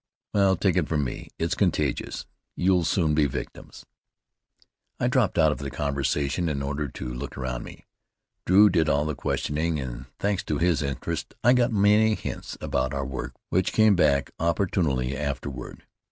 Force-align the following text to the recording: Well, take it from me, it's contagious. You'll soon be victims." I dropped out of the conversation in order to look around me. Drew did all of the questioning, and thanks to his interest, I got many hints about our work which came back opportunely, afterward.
Well, 0.33 0.55
take 0.55 0.77
it 0.77 0.87
from 0.89 1.03
me, 1.03 1.27
it's 1.37 1.53
contagious. 1.53 2.25
You'll 2.55 2.85
soon 2.85 3.13
be 3.13 3.27
victims." 3.27 3.85
I 4.99 5.07
dropped 5.07 5.37
out 5.37 5.51
of 5.51 5.59
the 5.59 5.69
conversation 5.69 6.49
in 6.49 6.63
order 6.63 6.87
to 6.87 7.13
look 7.13 7.37
around 7.37 7.61
me. 7.63 7.85
Drew 8.47 8.71
did 8.71 8.89
all 8.89 9.01
of 9.03 9.09
the 9.09 9.13
questioning, 9.15 9.79
and 9.79 10.07
thanks 10.17 10.43
to 10.45 10.57
his 10.57 10.81
interest, 10.81 11.35
I 11.43 11.53
got 11.53 11.71
many 11.71 12.15
hints 12.15 12.57
about 12.61 12.95
our 12.95 13.05
work 13.05 13.35
which 13.49 13.73
came 13.73 13.95
back 13.95 14.31
opportunely, 14.39 15.15
afterward. 15.15 15.83